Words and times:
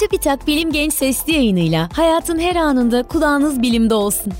Çubitak 0.00 0.46
Bilim 0.46 0.72
Genç 0.72 0.92
Sesli 0.92 1.32
yayınıyla 1.32 1.88
hayatın 1.92 2.38
her 2.38 2.56
anında 2.56 3.02
kulağınız 3.02 3.62
bilimde 3.62 3.94
olsun. 3.94 4.32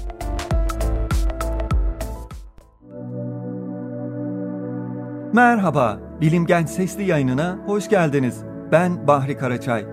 Merhaba, 5.32 6.00
Bilim 6.20 6.46
Genç 6.46 6.68
Sesli 6.68 7.04
yayınına 7.04 7.58
hoş 7.66 7.88
geldiniz. 7.88 8.36
Ben 8.72 9.06
Bahri 9.06 9.36
Karaçay. 9.36 9.84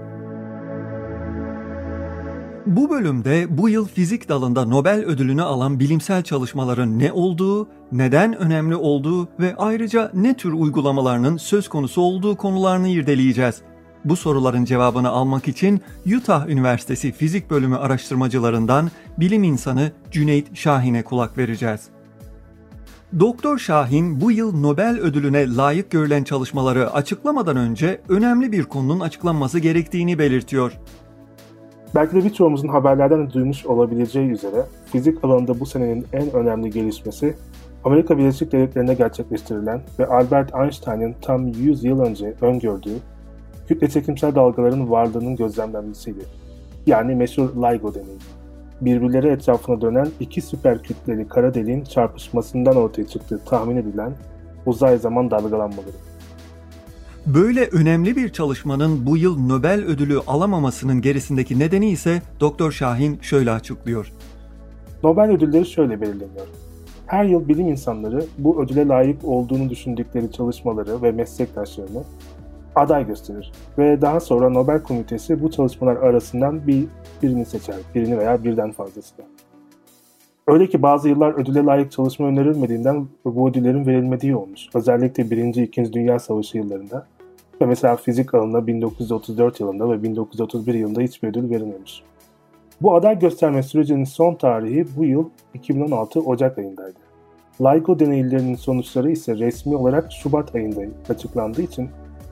Bu 2.65 2.89
bölümde 2.89 3.57
bu 3.57 3.69
yıl 3.69 3.87
fizik 3.87 4.29
dalında 4.29 4.65
Nobel 4.65 5.05
ödülünü 5.05 5.43
alan 5.43 5.79
bilimsel 5.79 6.23
çalışmaların 6.23 6.99
ne 6.99 7.11
olduğu, 7.11 7.67
neden 7.91 8.37
önemli 8.37 8.75
olduğu 8.75 9.29
ve 9.39 9.55
ayrıca 9.57 10.11
ne 10.13 10.37
tür 10.37 10.53
uygulamalarının 10.53 11.37
söz 11.37 11.67
konusu 11.67 12.01
olduğu 12.01 12.37
konularını 12.37 12.89
irdeleyeceğiz. 12.89 13.61
Bu 14.05 14.15
soruların 14.15 14.65
cevabını 14.65 15.09
almak 15.09 15.47
için 15.47 15.81
Utah 16.17 16.47
Üniversitesi 16.47 17.11
Fizik 17.11 17.49
Bölümü 17.49 17.75
araştırmacılarından 17.75 18.91
bilim 19.17 19.43
insanı 19.43 19.91
Cüneyt 20.11 20.55
Şahin'e 20.55 21.03
kulak 21.03 21.37
vereceğiz. 21.37 21.81
Doktor 23.19 23.57
Şahin 23.57 24.21
bu 24.21 24.31
yıl 24.31 24.59
Nobel 24.59 24.99
ödülüne 24.99 25.55
layık 25.55 25.91
görülen 25.91 26.23
çalışmaları 26.23 26.93
açıklamadan 26.93 27.57
önce 27.57 28.01
önemli 28.09 28.51
bir 28.51 28.63
konunun 28.63 28.99
açıklanması 28.99 29.59
gerektiğini 29.59 30.19
belirtiyor. 30.19 30.71
Belki 31.95 32.15
de 32.15 32.25
birçoğumuzun 32.25 32.67
haberlerden 32.67 33.31
duymuş 33.31 33.65
olabileceği 33.65 34.29
üzere 34.29 34.65
fizik 34.91 35.23
alanında 35.23 35.59
bu 35.59 35.65
senenin 35.65 36.05
en 36.13 36.31
önemli 36.33 36.69
gelişmesi 36.69 37.35
Amerika 37.83 38.17
Birleşik 38.17 38.51
Devletleri'nde 38.51 38.93
gerçekleştirilen 38.93 39.81
ve 39.99 40.07
Albert 40.07 40.55
Einstein'ın 40.55 41.15
tam 41.21 41.47
100 41.47 41.83
yıl 41.83 41.99
önce 41.99 42.33
öngördüğü 42.41 42.97
kütle 43.67 43.89
çekimsel 43.89 44.35
dalgaların 44.35 44.91
varlığının 44.91 45.35
gözlemlenmesiydi. 45.35 46.25
Yani 46.85 47.15
meşhur 47.15 47.49
LIGO 47.49 47.93
deneyi. 47.93 48.17
Birbirleri 48.81 49.27
etrafına 49.27 49.81
dönen 49.81 50.07
iki 50.19 50.41
süper 50.41 50.83
kütleli 50.83 51.27
kara 51.27 51.53
deliğin 51.53 51.83
çarpışmasından 51.83 52.75
ortaya 52.75 53.07
çıktığı 53.07 53.39
tahmin 53.45 53.77
edilen 53.77 54.13
uzay 54.65 54.97
zaman 54.97 55.31
dalgalanmaları. 55.31 55.95
Böyle 57.25 57.65
önemli 57.71 58.15
bir 58.15 58.29
çalışmanın 58.29 59.05
bu 59.05 59.17
yıl 59.17 59.39
Nobel 59.39 59.85
ödülü 59.85 60.19
alamamasının 60.27 61.01
gerisindeki 61.01 61.59
nedeni 61.59 61.89
ise 61.89 62.21
Doktor 62.39 62.71
Şahin 62.71 63.19
şöyle 63.21 63.51
açıklıyor. 63.51 64.13
Nobel 65.03 65.31
ödülleri 65.31 65.65
şöyle 65.65 66.01
belirleniyor. 66.01 66.47
Her 67.07 67.25
yıl 67.25 67.47
bilim 67.47 67.67
insanları 67.67 68.25
bu 68.37 68.63
ödüle 68.63 68.87
layık 68.87 69.25
olduğunu 69.25 69.69
düşündükleri 69.69 70.31
çalışmaları 70.31 71.01
ve 71.01 71.11
meslektaşlarını 71.11 72.03
aday 72.77 73.07
gösterir 73.07 73.51
ve 73.77 74.01
daha 74.01 74.19
sonra 74.19 74.49
Nobel 74.49 74.83
Komitesi 74.83 75.43
bu 75.43 75.51
çalışmalar 75.51 75.95
arasından 75.95 76.67
bir 76.67 76.85
birini 77.23 77.45
seçer, 77.45 77.75
birini 77.95 78.17
veya 78.17 78.43
birden 78.43 78.71
fazlasını. 78.71 79.25
Öyle 80.47 80.67
ki 80.67 80.81
bazı 80.81 81.09
yıllar 81.09 81.33
ödüle 81.33 81.63
layık 81.63 81.91
çalışma 81.91 82.27
önerilmediğinden 82.27 83.07
bu 83.25 83.49
ödüllerin 83.49 83.85
verilmediği 83.85 84.35
olmuş. 84.35 84.61
Özellikle 84.73 85.31
1. 85.31 85.55
2. 85.55 85.93
Dünya 85.93 86.19
Savaşı 86.19 86.57
yıllarında 86.57 87.07
ve 87.61 87.65
mesela 87.65 87.95
fizik 87.95 88.33
alanında 88.33 88.67
1934 88.67 89.59
yılında 89.59 89.91
ve 89.91 90.03
1931 90.03 90.73
yılında 90.73 91.01
hiçbir 91.01 91.27
ödül 91.27 91.49
verilmemiş. 91.49 92.03
Bu 92.81 92.95
aday 92.95 93.19
gösterme 93.19 93.63
sürecinin 93.63 94.03
son 94.03 94.35
tarihi 94.35 94.85
bu 94.97 95.05
yıl 95.05 95.29
2016 95.53 96.19
Ocak 96.19 96.57
ayındaydı. 96.57 96.99
LIGO 97.61 97.99
deneylerinin 97.99 98.55
sonuçları 98.55 99.11
ise 99.11 99.35
resmi 99.35 99.75
olarak 99.75 100.11
Şubat 100.11 100.55
ayında 100.55 100.81
açıklandığı 101.09 101.61
için 101.61 101.89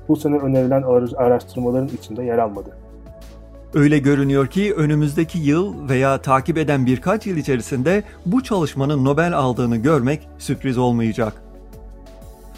bu 0.09 0.15
sene 0.15 0.37
önerilen 0.37 0.83
araştırmaların 1.17 1.89
içinde 1.99 2.23
yer 2.23 2.37
almadı. 2.37 2.69
Öyle 3.73 3.99
görünüyor 3.99 4.47
ki 4.47 4.73
önümüzdeki 4.73 5.39
yıl 5.39 5.89
veya 5.89 6.21
takip 6.21 6.57
eden 6.57 6.85
birkaç 6.85 7.27
yıl 7.27 7.37
içerisinde 7.37 8.03
bu 8.25 8.43
çalışmanın 8.43 9.05
Nobel 9.05 9.33
aldığını 9.33 9.77
görmek 9.77 10.27
sürpriz 10.37 10.77
olmayacak. 10.77 11.33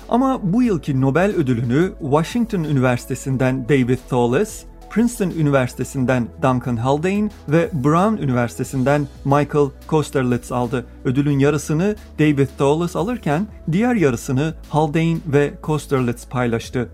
Ama 0.10 0.40
bu 0.44 0.64
yılki 0.64 1.02
Nobel 1.02 1.32
ödülünü 1.36 1.92
Washington 2.02 2.64
Üniversitesi'nden 2.64 3.70
David 3.70 3.98
Tholes, 4.10 4.64
Princeton 4.90 5.30
Üniversitesi'nden 5.30 6.28
Duncan 6.42 6.78
Haldane 6.78 7.30
ve 7.50 7.70
Brown 7.74 8.24
Üniversitesi'nden 8.24 9.08
Michael 9.26 9.70
Kosterlitz 9.88 10.52
aldı. 10.52 10.86
Ödülün 11.06 11.40
yarısını 11.40 11.96
David 12.20 12.48
Tholes 12.58 12.96
alırken 12.96 13.48
diğer 13.72 13.96
yarısını 13.96 14.54
Haldane 14.70 15.18
ve 15.28 15.54
Kosterlitz 15.62 16.28
paylaştı. 16.30 16.90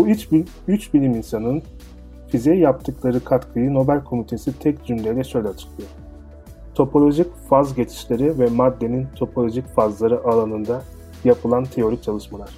Bu 0.00 0.08
üç, 0.08 0.28
üç 0.68 0.94
bilim 0.94 1.14
insanının 1.14 1.62
fiziğe 2.28 2.56
yaptıkları 2.56 3.24
katkıyı 3.24 3.74
Nobel 3.74 4.04
Komitesi 4.04 4.58
tek 4.58 4.84
cümleyle 4.84 5.24
şöyle 5.24 5.48
açıklıyor. 5.48 5.90
Topolojik 6.74 7.26
faz 7.48 7.74
geçişleri 7.74 8.38
ve 8.38 8.46
maddenin 8.46 9.06
topolojik 9.16 9.66
fazları 9.66 10.24
alanında 10.24 10.82
yapılan 11.24 11.64
teorik 11.64 12.02
çalışmalar. 12.02 12.50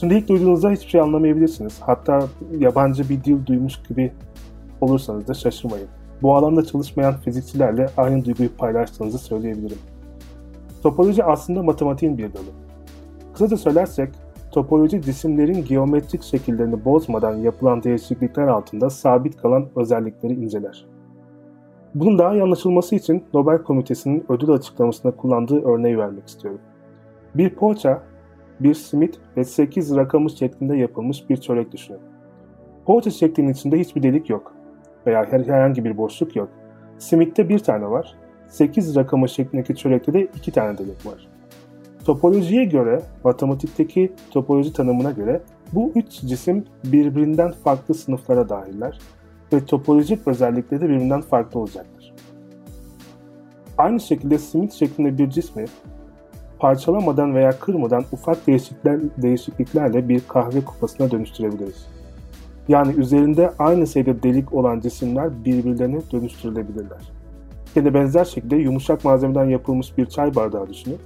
Şimdi 0.00 0.14
ilk 0.14 0.28
duyduğunuzda 0.28 0.70
hiçbir 0.70 0.90
şey 0.90 1.00
anlamayabilirsiniz. 1.00 1.78
Hatta 1.80 2.28
yabancı 2.58 3.08
bir 3.08 3.24
dil 3.24 3.46
duymuş 3.46 3.82
gibi 3.88 4.12
olursanız 4.80 5.28
da 5.28 5.34
şaşırmayın. 5.34 5.88
Bu 6.22 6.34
alanda 6.34 6.64
çalışmayan 6.64 7.16
fizikçilerle 7.16 7.86
aynı 7.96 8.24
duyguyu 8.24 8.56
paylaştığınızı 8.56 9.18
söyleyebilirim. 9.18 9.78
Topoloji 10.82 11.24
aslında 11.24 11.62
matematiğin 11.62 12.18
bir 12.18 12.32
dalı. 12.32 12.50
Kısaca 13.32 13.56
söylersek, 13.56 14.08
topoloji 14.56 15.02
cisimlerin 15.02 15.64
geometrik 15.64 16.22
şekillerini 16.22 16.84
bozmadan 16.84 17.36
yapılan 17.36 17.82
değişiklikler 17.82 18.46
altında 18.46 18.90
sabit 18.90 19.36
kalan 19.36 19.66
özellikleri 19.76 20.32
inceler. 20.32 20.86
Bunun 21.94 22.18
daha 22.18 22.32
iyi 22.32 22.42
anlaşılması 22.42 22.94
için 22.94 23.24
Nobel 23.34 23.62
Komitesi'nin 23.62 24.24
ödül 24.28 24.50
açıklamasında 24.50 25.16
kullandığı 25.16 25.64
örneği 25.64 25.98
vermek 25.98 26.28
istiyorum. 26.28 26.60
Bir 27.34 27.50
poğaça, 27.50 28.02
bir 28.60 28.74
simit 28.74 29.18
ve 29.36 29.44
8 29.44 29.96
rakamı 29.96 30.30
şeklinde 30.30 30.76
yapılmış 30.76 31.30
bir 31.30 31.36
çörek 31.36 31.72
düşünün. 31.72 32.00
Poğaça 32.86 33.10
şeklinin 33.10 33.52
içinde 33.52 33.78
hiçbir 33.78 34.02
delik 34.02 34.30
yok 34.30 34.52
veya 35.06 35.26
herhangi 35.32 35.84
bir 35.84 35.96
boşluk 35.96 36.36
yok. 36.36 36.48
Simitte 36.98 37.48
bir 37.48 37.58
tane 37.58 37.90
var, 37.90 38.14
8 38.48 38.96
rakamı 38.96 39.28
şeklindeki 39.28 39.74
çörekte 39.74 40.12
de 40.12 40.24
2 40.24 40.52
tane 40.52 40.78
delik 40.78 41.06
var. 41.06 41.35
Topolojiye 42.06 42.64
göre, 42.64 43.02
matematikteki 43.24 44.12
topoloji 44.30 44.72
tanımına 44.72 45.10
göre 45.10 45.40
bu 45.72 45.92
üç 45.94 46.20
cisim 46.20 46.64
birbirinden 46.84 47.52
farklı 47.52 47.94
sınıflara 47.94 48.48
dahiller 48.48 48.98
ve 49.52 49.64
topolojik 49.64 50.28
özellikleri 50.28 50.80
de 50.80 50.88
birbirinden 50.88 51.20
farklı 51.20 51.60
olacaktır. 51.60 52.14
Aynı 53.78 54.00
şekilde 54.00 54.38
simit 54.38 54.72
şeklinde 54.72 55.18
bir 55.18 55.30
cismi 55.30 55.64
parçalamadan 56.58 57.34
veya 57.34 57.50
kırmadan 57.50 58.04
ufak 58.12 58.46
değişiklikler, 58.46 59.00
değişikliklerle 59.16 60.08
bir 60.08 60.22
kahve 60.28 60.64
kupasına 60.64 61.10
dönüştürebiliriz. 61.10 61.86
Yani 62.68 62.94
üzerinde 62.94 63.50
aynı 63.58 63.86
sayıda 63.86 64.22
delik 64.22 64.52
olan 64.52 64.80
cisimler 64.80 65.44
birbirlerine 65.44 66.00
dönüştürülebilirler. 66.12 67.12
Yine 67.76 67.94
benzer 67.94 68.24
şekilde 68.24 68.56
yumuşak 68.56 69.04
malzemeden 69.04 69.44
yapılmış 69.44 69.98
bir 69.98 70.06
çay 70.06 70.34
bardağı 70.34 70.68
düşünün 70.68 70.98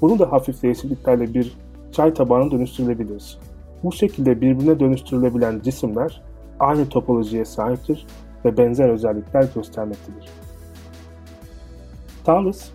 bunu 0.00 0.18
da 0.18 0.32
hafif 0.32 0.62
değişikliklerle 0.62 1.34
bir 1.34 1.56
çay 1.92 2.14
tabağına 2.14 2.50
dönüştürülebiliriz. 2.50 3.38
Bu 3.84 3.92
şekilde 3.92 4.40
birbirine 4.40 4.80
dönüştürülebilen 4.80 5.60
cisimler 5.64 6.22
aynı 6.60 6.88
topolojiye 6.88 7.44
sahiptir 7.44 8.06
ve 8.44 8.56
benzer 8.56 8.88
özellikler 8.88 9.46
göstermektedir. 9.54 10.28
Thales, 12.24 12.70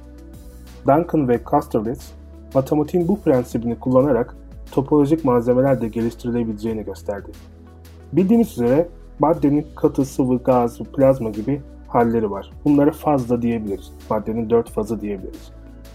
Duncan 0.87 1.27
ve 1.27 1.39
Casterlitz, 1.51 2.11
matematiğin 2.53 3.07
bu 3.07 3.19
prensibini 3.19 3.79
kullanarak 3.79 4.35
topolojik 4.71 5.25
malzemeler 5.25 5.81
de 5.81 5.87
geliştirilebileceğini 5.87 6.85
gösterdi. 6.85 7.31
Bildiğimiz 8.13 8.51
üzere 8.51 8.87
maddenin 9.19 9.67
katı, 9.75 10.05
sıvı, 10.05 10.37
gaz, 10.37 10.79
plazma 10.79 11.29
gibi 11.29 11.61
halleri 11.87 12.31
var. 12.31 12.51
Bunlara 12.65 12.91
faz 12.91 13.29
da 13.29 13.41
diyebiliriz. 13.41 13.91
Maddenin 14.09 14.49
dört 14.49 14.69
fazı 14.69 15.01
diyebiliriz. 15.01 15.51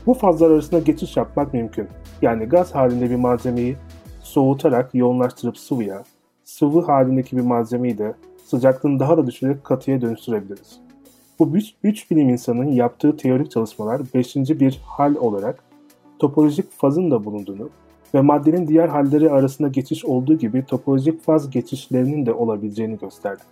Bu 0.07 0.15
fazlar 0.15 0.51
arasında 0.51 0.81
geçiş 0.81 1.17
yapmak 1.17 1.55
mümkün. 1.55 1.89
Yani 2.23 2.45
gaz 2.45 2.75
halinde 2.75 3.11
bir 3.11 3.17
malzemeyi 3.17 3.77
soğutarak 4.23 4.95
yoğunlaştırıp 4.95 5.59
sıvıya, 5.59 6.05
sıvı 6.45 6.81
halindeki 6.81 7.37
bir 7.37 7.43
malzemeyi 7.43 7.99
de 7.99 8.15
sıcaklığını 8.45 9.01
daha 9.01 9.17
da 9.17 9.27
düşürerek 9.27 9.65
katıya 9.65 10.01
dönüştürebiliriz. 10.01 10.81
Bu 11.39 11.51
üç, 11.83 12.11
bilim 12.11 12.29
insanının 12.29 12.73
yaptığı 12.73 13.17
teorik 13.17 13.51
çalışmalar 13.51 14.03
beşinci 14.15 14.61
bir 14.61 14.81
hal 14.85 15.15
olarak 15.15 15.63
topolojik 16.19 16.73
fazın 16.73 17.11
da 17.11 17.25
bulunduğunu 17.25 17.71
ve 18.15 18.21
maddenin 18.21 18.69
diğer 18.69 18.89
halleri 18.89 19.31
arasında 19.31 19.69
geçiş 19.69 20.05
olduğu 20.05 20.39
gibi 20.39 20.65
topolojik 20.65 21.23
faz 21.23 21.51
geçişlerinin 21.51 22.27
de 22.27 22.33
olabileceğini 22.33 22.99
gösterdi. 22.99 23.43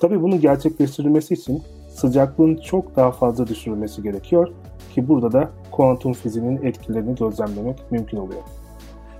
Tabi 0.00 0.22
bunun 0.22 0.40
gerçekleştirilmesi 0.40 1.34
için 1.34 1.62
sıcaklığın 1.96 2.56
çok 2.56 2.96
daha 2.96 3.10
fazla 3.10 3.46
düşürülmesi 3.46 4.02
gerekiyor 4.02 4.48
ki 4.94 5.08
burada 5.08 5.32
da 5.32 5.50
kuantum 5.70 6.12
fiziğinin 6.12 6.62
etkilerini 6.62 7.14
gözlemlemek 7.14 7.82
mümkün 7.90 8.16
oluyor. 8.16 8.42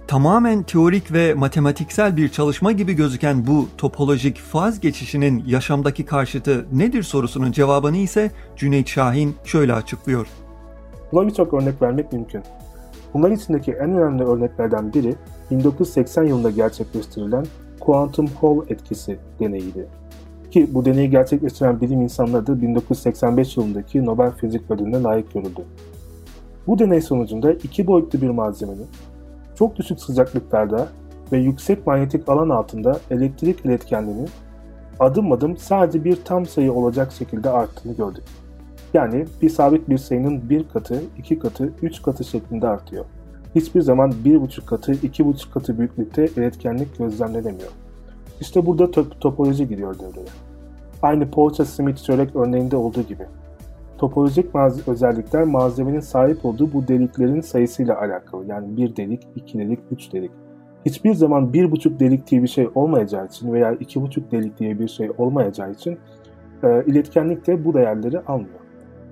Tamamen 0.06 0.62
teorik 0.62 1.12
ve 1.12 1.34
matematiksel 1.34 2.16
bir 2.16 2.28
çalışma 2.28 2.72
gibi 2.72 2.94
gözüken 2.94 3.46
bu 3.46 3.66
topolojik 3.78 4.38
faz 4.38 4.80
geçişinin 4.80 5.44
yaşamdaki 5.46 6.04
karşıtı 6.04 6.66
nedir 6.72 7.02
sorusunun 7.02 7.52
cevabını 7.52 7.96
ise 7.96 8.30
Cüneyt 8.56 8.88
Şahin 8.88 9.34
şöyle 9.44 9.72
açıklıyor. 9.72 10.26
Buna 11.12 11.26
birçok 11.26 11.54
örnek 11.54 11.82
vermek 11.82 12.12
mümkün. 12.12 12.42
Bunlar 13.14 13.30
içindeki 13.30 13.72
en 13.72 13.90
önemli 13.90 14.24
örneklerden 14.24 14.94
biri 14.94 15.14
1980 15.50 16.24
yılında 16.24 16.50
gerçekleştirilen 16.50 17.46
Quantum 17.80 18.26
Hall 18.26 18.58
etkisi 18.68 19.18
deneyiydi. 19.40 19.86
Ki 20.50 20.74
bu 20.74 20.84
deneyi 20.84 21.10
gerçekleştiren 21.10 21.80
bilim 21.80 22.02
insanları 22.02 22.46
da 22.46 22.62
1985 22.62 23.56
yılındaki 23.56 24.04
Nobel 24.04 24.30
Fizik 24.30 24.70
Ödülü'ne 24.70 25.02
layık 25.02 25.34
görüldü. 25.34 25.64
Bu 26.66 26.78
deney 26.78 27.00
sonucunda 27.00 27.52
iki 27.52 27.86
boyutlu 27.86 28.20
bir 28.20 28.30
malzemenin 28.30 28.86
çok 29.58 29.76
düşük 29.76 30.00
sıcaklıklarda 30.00 30.88
ve 31.32 31.38
yüksek 31.38 31.86
manyetik 31.86 32.28
alan 32.28 32.48
altında 32.48 33.00
elektrik 33.10 33.64
iletkenliğinin 33.64 34.28
adım 35.00 35.32
adım 35.32 35.56
sadece 35.56 36.04
bir 36.04 36.24
tam 36.24 36.46
sayı 36.46 36.72
olacak 36.72 37.12
şekilde 37.12 37.50
arttığını 37.50 37.96
gördük. 37.96 38.24
Yani 38.94 39.26
bir 39.42 39.50
sabit 39.50 39.88
bir 39.88 39.98
sayının 39.98 40.50
bir 40.50 40.68
katı, 40.68 41.02
iki 41.18 41.38
katı, 41.38 41.72
üç 41.82 42.02
katı 42.02 42.24
şeklinde 42.24 42.68
artıyor. 42.68 43.04
Hiçbir 43.54 43.80
zaman 43.80 44.14
bir 44.24 44.40
buçuk 44.40 44.66
katı, 44.66 44.92
iki 44.92 45.26
buçuk 45.26 45.54
katı 45.54 45.78
büyüklükte 45.78 46.26
iletkenlik 46.26 46.98
gözlemlenemiyor. 46.98 47.70
İşte 48.40 48.66
burada 48.66 48.90
top 48.90 49.20
topoloji 49.20 49.68
giriyor 49.68 49.94
devreye. 49.98 50.26
Aynı 51.02 51.30
Poğaça-Smith 51.30 52.04
çörek 52.04 52.36
örneğinde 52.36 52.76
olduğu 52.76 53.02
gibi. 53.02 53.26
Topolojik 53.98 54.46
özellikler 54.86 55.44
malzemenin 55.44 56.00
sahip 56.00 56.44
olduğu 56.44 56.72
bu 56.72 56.88
deliklerin 56.88 57.40
sayısıyla 57.40 58.00
alakalı. 58.00 58.46
Yani 58.46 58.76
bir 58.76 58.96
delik, 58.96 59.22
iki 59.36 59.58
delik, 59.58 59.78
üç 59.90 60.12
delik. 60.12 60.30
Hiçbir 60.86 61.14
zaman 61.14 61.52
bir 61.52 61.70
buçuk 61.70 62.00
delik 62.00 62.30
diye 62.30 62.42
bir 62.42 62.48
şey 62.48 62.68
olmayacağı 62.74 63.26
için 63.26 63.52
veya 63.52 63.72
iki 63.72 64.02
buçuk 64.02 64.32
delik 64.32 64.58
diye 64.58 64.78
bir 64.78 64.88
şey 64.88 65.10
olmayacağı 65.18 65.72
için 65.72 65.98
e, 66.62 66.84
iletkenlik 66.86 67.46
de 67.46 67.64
bu 67.64 67.74
değerleri 67.74 68.20
almıyor. 68.20 68.60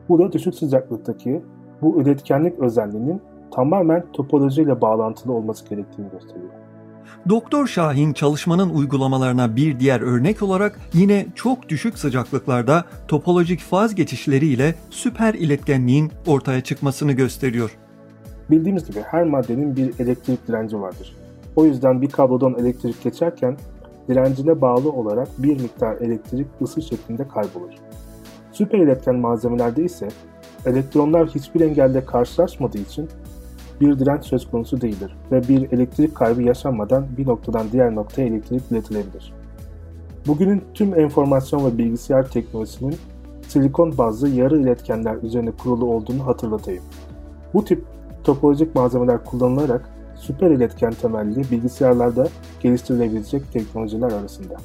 Bu 0.08 0.18
da 0.18 0.32
düşük 0.32 0.54
sıcaklıktaki 0.54 1.42
bu 1.82 2.00
üretkenlik 2.00 2.58
özelliğinin 2.58 3.22
tamamen 3.50 4.04
topolojiyle 4.12 4.80
bağlantılı 4.80 5.32
olması 5.32 5.68
gerektiğini 5.68 6.10
gösteriyor. 6.10 6.63
Doktor 7.28 7.66
Şahin 7.66 8.12
çalışmanın 8.12 8.70
uygulamalarına 8.70 9.56
bir 9.56 9.80
diğer 9.80 10.00
örnek 10.00 10.42
olarak 10.42 10.80
yine 10.92 11.26
çok 11.34 11.68
düşük 11.68 11.98
sıcaklıklarda 11.98 12.84
topolojik 13.08 13.60
faz 13.60 13.94
geçişleriyle 13.94 14.74
süper 14.90 15.34
iletkenliğin 15.34 16.12
ortaya 16.26 16.60
çıkmasını 16.60 17.12
gösteriyor. 17.12 17.76
Bildiğimiz 18.50 18.86
gibi 18.86 19.00
her 19.00 19.24
maddenin 19.24 19.76
bir 19.76 20.00
elektrik 20.00 20.48
direnci 20.48 20.80
vardır. 20.80 21.16
O 21.56 21.64
yüzden 21.64 22.02
bir 22.02 22.10
kablodan 22.10 22.54
elektrik 22.58 23.02
geçerken 23.02 23.56
direncine 24.08 24.60
bağlı 24.60 24.92
olarak 24.92 25.28
bir 25.38 25.60
miktar 25.60 25.96
elektrik 25.96 26.46
ısı 26.62 26.82
şeklinde 26.82 27.28
kaybolur. 27.28 27.72
Süper 28.52 28.78
iletken 28.78 29.16
malzemelerde 29.16 29.84
ise 29.84 30.08
elektronlar 30.66 31.28
hiçbir 31.28 31.60
engelle 31.60 32.04
karşılaşmadığı 32.04 32.78
için 32.78 33.08
bir 33.80 33.98
direnç 33.98 34.24
söz 34.24 34.50
konusu 34.50 34.80
değildir 34.80 35.16
ve 35.32 35.48
bir 35.48 35.72
elektrik 35.72 36.14
kaybı 36.14 36.42
yaşanmadan 36.42 37.06
bir 37.18 37.26
noktadan 37.26 37.66
diğer 37.72 37.94
noktaya 37.94 38.26
elektrik 38.28 38.62
iletilebilir. 38.70 39.32
Bugünün 40.26 40.64
tüm 40.74 40.98
enformasyon 40.98 41.66
ve 41.66 41.78
bilgisayar 41.78 42.30
teknolojisinin 42.30 42.96
silikon 43.48 43.98
bazlı 43.98 44.28
yarı 44.28 44.60
iletkenler 44.60 45.16
üzerine 45.22 45.50
kurulu 45.50 45.86
olduğunu 45.86 46.26
hatırlatayım. 46.26 46.82
Bu 47.54 47.64
tip 47.64 47.84
topolojik 48.24 48.74
malzemeler 48.74 49.24
kullanılarak 49.24 49.88
süper 50.16 50.50
iletken 50.50 50.90
temelli 50.90 51.50
bilgisayarlarda 51.50 52.28
geliştirilebilecek 52.60 53.52
teknolojiler 53.52 54.12
arasında. 54.12 54.56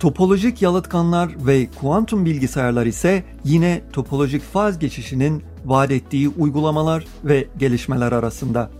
Topolojik 0.00 0.62
yalıtkanlar 0.62 1.30
ve 1.46 1.66
kuantum 1.80 2.24
bilgisayarlar 2.24 2.86
ise 2.86 3.22
yine 3.44 3.80
topolojik 3.92 4.42
faz 4.42 4.78
geçişinin 4.78 5.42
vaat 5.66 5.90
ettiği 5.90 6.28
uygulamalar 6.28 7.06
ve 7.24 7.46
gelişmeler 7.58 8.12
arasında. 8.12 8.70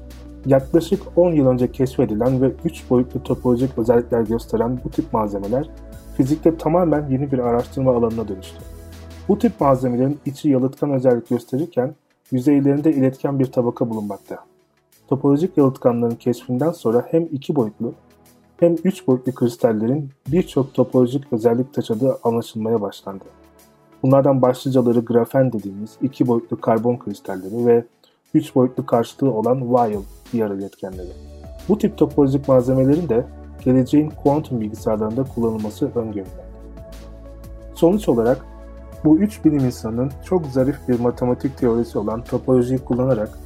Yaklaşık 0.46 1.02
10 1.16 1.32
yıl 1.32 1.46
önce 1.46 1.72
keşfedilen 1.72 2.42
ve 2.42 2.52
3 2.64 2.90
boyutlu 2.90 3.22
topolojik 3.22 3.78
özellikler 3.78 4.20
gösteren 4.20 4.80
bu 4.84 4.90
tip 4.90 5.12
malzemeler 5.12 5.70
fizikte 6.16 6.56
tamamen 6.56 7.10
yeni 7.10 7.32
bir 7.32 7.38
araştırma 7.38 7.96
alanına 7.96 8.28
dönüştü. 8.28 8.58
Bu 9.28 9.38
tip 9.38 9.60
malzemelerin 9.60 10.18
içi 10.26 10.48
yalıtkan 10.48 10.90
özellik 10.90 11.28
gösterirken 11.28 11.94
yüzeylerinde 12.30 12.92
iletken 12.92 13.38
bir 13.38 13.46
tabaka 13.52 13.90
bulunmakta. 13.90 14.38
Topolojik 15.08 15.56
yalıtkanların 15.56 16.16
keşfinden 16.16 16.72
sonra 16.72 17.06
hem 17.10 17.28
2 17.32 17.56
boyutlu 17.56 17.94
hem 18.60 18.76
3 18.84 19.06
boyutlu 19.06 19.32
kristallerin 19.32 20.10
birçok 20.28 20.74
topolojik 20.74 21.32
özellik 21.32 21.74
taşıdığı 21.74 22.18
anlaşılmaya 22.22 22.80
başlandı. 22.80 23.24
Bunlardan 24.02 24.42
başlıcaları 24.42 25.00
grafen 25.00 25.52
dediğimiz 25.52 25.90
iki 26.02 26.26
boyutlu 26.26 26.60
karbon 26.60 26.96
kristalleri 26.96 27.66
ve 27.66 27.84
üç 28.34 28.54
boyutlu 28.54 28.86
karşılığı 28.86 29.32
olan 29.32 29.60
Weyl 29.60 30.00
diğer 30.32 30.50
iletkenleri. 30.50 31.12
Bu 31.68 31.78
tip 31.78 31.98
topolojik 31.98 32.48
malzemelerin 32.48 33.08
de 33.08 33.24
geleceğin 33.64 34.12
kuantum 34.22 34.60
bilgisayarlarında 34.60 35.24
kullanılması 35.24 35.86
öngörülmekte. 35.86 36.44
Sonuç 37.74 38.08
olarak 38.08 38.44
bu 39.04 39.18
üç 39.18 39.44
bilim 39.44 39.58
insanının 39.58 40.12
çok 40.24 40.46
zarif 40.46 40.76
bir 40.88 41.00
matematik 41.00 41.58
teorisi 41.58 41.98
olan 41.98 42.24
topolojiyi 42.24 42.78
kullanarak 42.78 43.38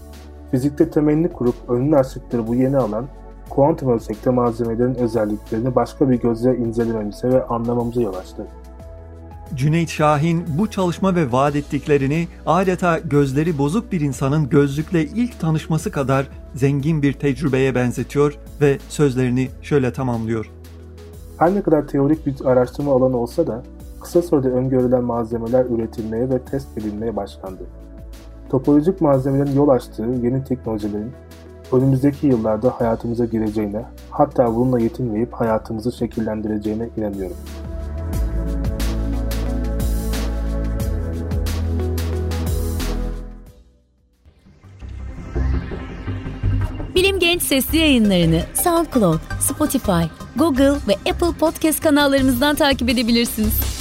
fizikte 0.51 0.91
temelini 0.91 1.29
kurup 1.29 1.55
önünü 1.69 1.97
açtıkları 1.97 2.47
bu 2.47 2.55
yeni 2.55 2.77
alan 2.77 3.07
kuantum 3.55 3.93
ölçekte 3.93 4.31
malzemelerin 4.31 4.95
özelliklerini 4.95 5.75
başka 5.75 6.11
bir 6.11 6.21
gözle 6.21 6.57
incelememize 6.57 7.29
ve 7.29 7.47
anlamamıza 7.47 8.03
yol 8.03 8.15
açtı. 8.15 8.47
Cüneyt 9.55 9.89
Şahin 9.89 10.45
bu 10.59 10.71
çalışma 10.71 11.15
ve 11.15 11.33
vaat 11.33 11.57
ettiklerini 11.57 12.29
adeta 12.47 12.99
gözleri 12.99 13.59
bozuk 13.59 13.93
bir 13.93 14.01
insanın 14.01 14.49
gözlükle 14.49 15.05
ilk 15.05 15.41
tanışması 15.41 15.91
kadar 15.91 16.29
zengin 16.55 17.03
bir 17.03 17.13
tecrübeye 17.13 17.75
benzetiyor 17.75 18.39
ve 18.61 18.79
sözlerini 18.89 19.49
şöyle 19.63 19.93
tamamlıyor. 19.93 20.51
Her 21.39 21.55
ne 21.55 21.63
kadar 21.63 21.89
teorik 21.89 22.27
bir 22.27 22.45
araştırma 22.45 22.93
alanı 22.93 23.17
olsa 23.17 23.47
da 23.47 23.63
kısa 24.01 24.23
sürede 24.23 24.49
öngörülen 24.49 25.05
malzemeler 25.05 25.65
üretilmeye 25.65 26.31
ve 26.31 26.39
test 26.39 26.79
edilmeye 26.79 27.17
başlandı. 27.17 27.63
Topolojik 28.51 29.01
malzemelerin 29.01 29.57
yol 29.57 29.69
açtığı 29.69 30.03
yeni 30.23 30.45
teknolojilerin 30.45 31.13
önümüzdeki 31.73 32.27
yıllarda 32.27 32.71
hayatımıza 32.71 33.25
gireceğine, 33.25 33.85
hatta 34.11 34.55
bununla 34.55 34.81
yetinmeyip 34.81 35.33
hayatımızı 35.33 35.93
şekillendireceğine 35.93 36.89
inanıyorum. 36.97 37.37
Bilim 46.95 47.19
Genç 47.19 47.43
sesli 47.43 47.79
yayınlarını 47.79 48.41
SoundCloud, 48.55 49.21
Spotify, 49.41 50.03
Google 50.37 50.73
ve 50.89 51.11
Apple 51.11 51.39
Podcast 51.41 51.81
kanallarımızdan 51.81 52.55
takip 52.55 52.89
edebilirsiniz. 52.89 53.72